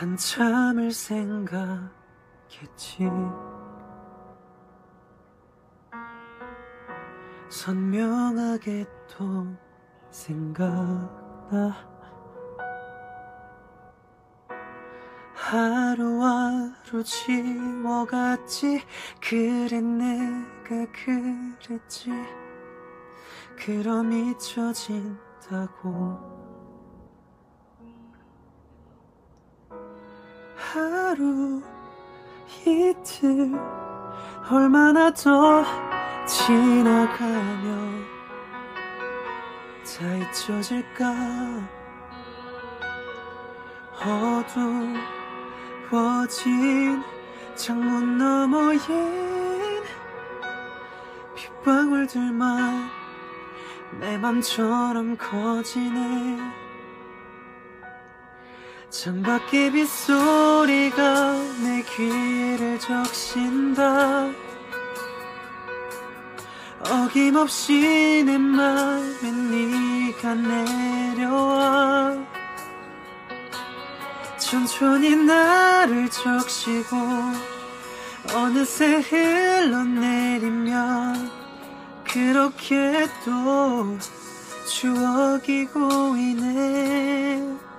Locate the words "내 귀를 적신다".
61.62-64.28